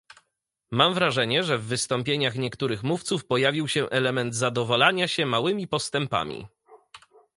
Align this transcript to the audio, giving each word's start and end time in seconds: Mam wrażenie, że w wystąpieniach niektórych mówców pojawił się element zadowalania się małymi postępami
Mam 0.71 0.93
wrażenie, 0.93 1.43
że 1.43 1.57
w 1.57 1.65
wystąpieniach 1.65 2.35
niektórych 2.35 2.83
mówców 2.83 3.25
pojawił 3.25 3.67
się 3.67 3.89
element 3.89 4.35
zadowalania 4.35 5.07
się 5.07 5.25
małymi 5.25 5.67
postępami 5.67 6.47